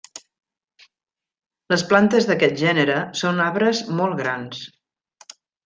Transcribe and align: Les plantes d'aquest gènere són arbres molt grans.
Les 1.73 1.83
plantes 1.91 2.27
d'aquest 2.31 2.57
gènere 2.63 2.97
són 3.21 3.45
arbres 3.47 3.83
molt 4.01 4.21
grans. 4.25 4.67